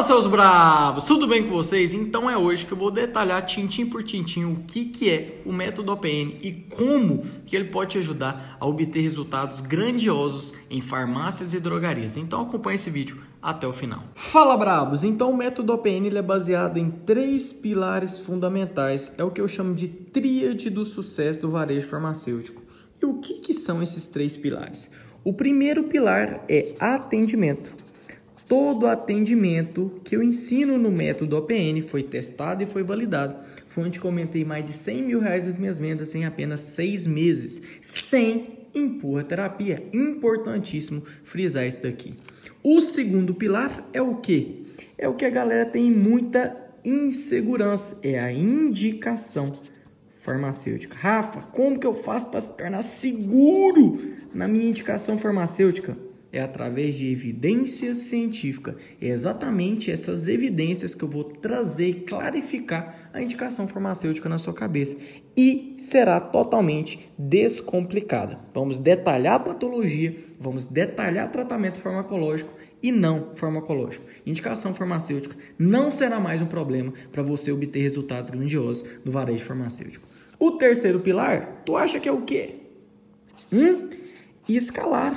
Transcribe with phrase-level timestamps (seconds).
[0.00, 1.92] Fala seus bravos, tudo bem com vocês?
[1.92, 5.52] Então é hoje que eu vou detalhar tintim por tintim o que, que é o
[5.52, 11.52] método OPN e como que ele pode te ajudar a obter resultados grandiosos em farmácias
[11.52, 12.16] e drogarias.
[12.16, 14.02] Então acompanhe esse vídeo até o final.
[14.14, 19.40] Fala bravos, então o método OPN é baseado em três pilares fundamentais, é o que
[19.40, 22.62] eu chamo de tríade do sucesso do varejo farmacêutico.
[23.02, 24.90] E o que, que são esses três pilares?
[25.22, 27.89] O primeiro pilar é atendimento
[28.50, 33.36] todo atendimento que eu ensino no método OPN foi testado e foi validado.
[33.68, 37.62] Foi onde comentei mais de 100 mil reais das minhas vendas em apenas seis meses,
[37.80, 39.84] sem empurra terapia.
[39.92, 42.16] Importantíssimo frisar isso daqui.
[42.60, 44.64] O segundo pilar é o que?
[44.98, 49.52] É o que a galera tem muita insegurança, é a indicação
[50.22, 50.98] farmacêutica.
[50.98, 53.96] Rafa, como que eu faço para se tornar seguro
[54.34, 56.09] na minha indicação farmacêutica?
[56.32, 58.76] É através de evidências científicas.
[59.00, 64.54] É exatamente essas evidências que eu vou trazer e clarificar a indicação farmacêutica na sua
[64.54, 64.96] cabeça.
[65.36, 68.38] E será totalmente descomplicada.
[68.54, 72.52] Vamos detalhar a patologia, vamos detalhar tratamento farmacológico
[72.82, 74.04] e não farmacológico.
[74.24, 80.06] Indicação farmacêutica não será mais um problema para você obter resultados grandiosos no varejo farmacêutico.
[80.38, 82.54] O terceiro pilar, tu acha que é o quê?
[83.52, 83.90] Hum?
[84.48, 85.14] Escalar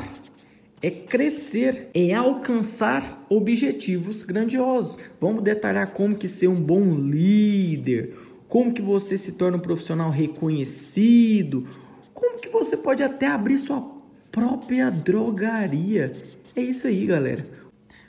[0.84, 5.00] é crescer, é alcançar objetivos grandiosos.
[5.20, 8.14] Vamos detalhar como que ser um bom líder,
[8.50, 11.66] como que você se torna um profissional reconhecido,
[12.14, 13.82] como que você pode até abrir sua
[14.30, 16.12] própria drogaria.
[16.54, 17.46] É isso aí, galera.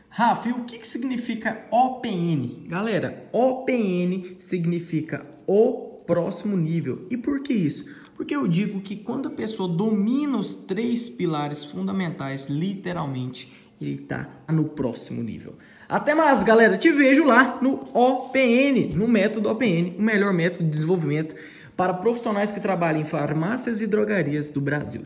[0.08, 2.66] Rafa, e o que, que significa OPN?
[2.66, 7.06] Galera, OPN significa o próximo nível.
[7.08, 7.84] E por que isso?
[8.24, 14.26] Porque eu digo que quando a pessoa domina os três pilares fundamentais, literalmente, ele está
[14.50, 15.56] no próximo nível.
[15.86, 16.78] Até mais, galera.
[16.78, 21.34] Te vejo lá no OPN, no método OPN, o melhor método de desenvolvimento
[21.76, 25.02] para profissionais que trabalham em farmácias e drogarias do Brasil.